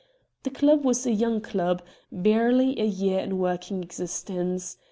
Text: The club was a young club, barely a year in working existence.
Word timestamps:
The 0.41 0.49
club 0.49 0.83
was 0.83 1.05
a 1.05 1.11
young 1.11 1.41
club, 1.41 1.83
barely 2.11 2.79
a 2.79 2.85
year 2.85 3.19
in 3.19 3.37
working 3.37 3.83
existence. 3.83 4.77